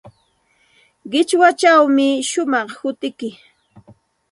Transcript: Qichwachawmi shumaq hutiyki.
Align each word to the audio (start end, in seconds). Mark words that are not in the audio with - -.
Qichwachawmi 1.11 2.07
shumaq 2.29 2.69
hutiyki. 2.79 3.29